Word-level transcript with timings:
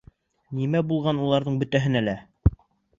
Нимә 0.59 0.81
булған 0.93 1.23
уларҙың 1.27 1.63
бөтәһенә 1.65 2.05
лә? 2.11 2.21